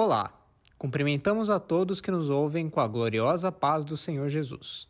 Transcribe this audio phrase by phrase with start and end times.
[0.00, 0.32] Olá,
[0.78, 4.86] cumprimentamos a todos que nos ouvem com a gloriosa paz do Senhor Jesus.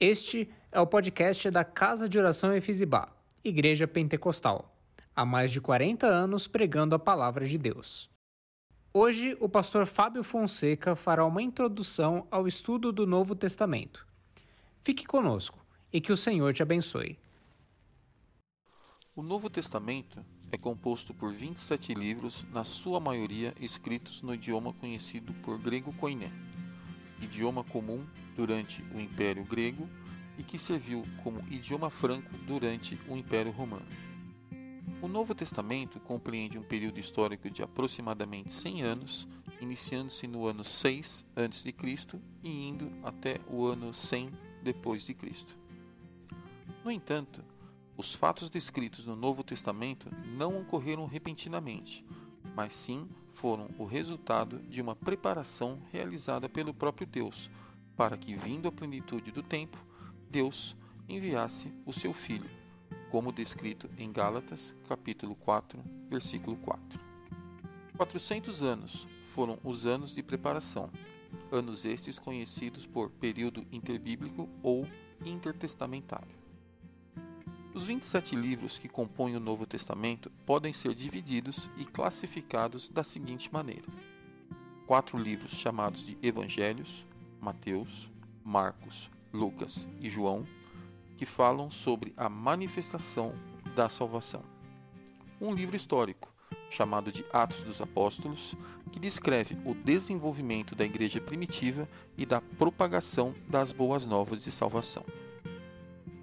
[0.00, 3.12] Este é o podcast da Casa de Oração Efizibá,
[3.44, 4.74] Igreja Pentecostal,
[5.14, 8.10] há mais de 40 anos pregando a palavra de Deus.
[8.92, 14.04] Hoje, o pastor Fábio Fonseca fará uma introdução ao estudo do Novo Testamento.
[14.82, 17.16] Fique conosco e que o Senhor te abençoe.
[19.14, 20.20] O Novo Testamento
[20.52, 26.30] é composto por 27 livros, na sua maioria escritos no idioma conhecido por grego koiné,
[27.22, 28.04] idioma comum
[28.36, 29.88] durante o Império Grego
[30.38, 33.86] e que serviu como idioma franco durante o Império Romano.
[35.02, 39.28] O Novo Testamento compreende um período histórico de aproximadamente 100 anos,
[39.60, 41.74] iniciando-se no ano 6 a.C.
[42.42, 44.30] e indo até o ano 100
[44.62, 45.56] depois de Cristo.
[46.84, 47.42] No entanto,
[48.00, 52.02] os fatos descritos no Novo Testamento não ocorreram repentinamente,
[52.56, 57.50] mas sim foram o resultado de uma preparação realizada pelo próprio Deus,
[57.94, 59.76] para que, vindo à plenitude do tempo,
[60.30, 60.74] Deus
[61.10, 62.48] enviasse o seu Filho,
[63.10, 65.78] como descrito em Gálatas, capítulo 4,
[66.08, 66.98] versículo 4.
[67.98, 70.88] 400 anos foram os anos de preparação,
[71.52, 74.88] anos estes conhecidos por período interbíblico ou
[75.22, 76.40] intertestamentário.
[77.80, 83.50] Os 27 livros que compõem o Novo Testamento podem ser divididos e classificados da seguinte
[83.50, 83.86] maneira:
[84.86, 87.06] quatro livros chamados de Evangelhos,
[87.40, 88.10] Mateus,
[88.44, 90.44] Marcos, Lucas e João,
[91.16, 93.32] que falam sobre a manifestação
[93.74, 94.42] da salvação.
[95.40, 96.30] Um livro histórico,
[96.68, 98.54] chamado de Atos dos Apóstolos,
[98.92, 105.02] que descreve o desenvolvimento da igreja primitiva e da propagação das boas novas de salvação.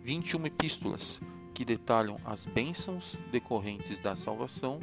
[0.03, 1.19] 21 epístolas,
[1.57, 4.79] que detalham as bênçãos decorrentes da salvação,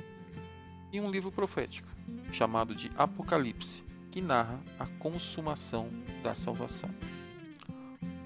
[0.93, 1.89] e um livro profético,
[2.33, 5.89] chamado de Apocalipse, que narra a consumação
[6.21, 6.91] da salvação.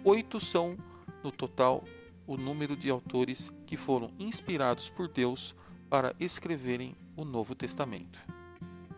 [0.02, 0.78] Oito são,
[1.22, 1.84] no total,
[2.26, 5.54] o número de autores que foram inspirados por Deus
[5.90, 8.18] para escreverem o Novo Testamento.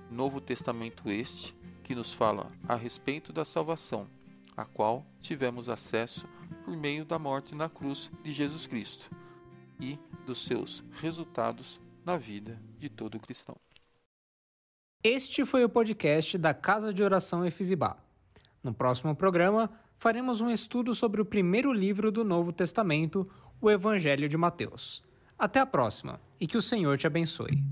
[0.09, 4.07] Novo Testamento este que nos fala a respeito da salvação,
[4.57, 6.29] a qual tivemos acesso
[6.65, 9.11] por meio da morte na cruz de Jesus Cristo
[9.81, 13.57] e dos seus resultados na vida de todo cristão.
[15.03, 17.97] Este foi o podcast da Casa de Oração Efizibá.
[18.63, 23.29] No próximo programa, faremos um estudo sobre o primeiro livro do Novo Testamento,
[23.61, 25.03] o Evangelho de Mateus.
[25.39, 27.63] Até a próxima e que o Senhor te abençoe.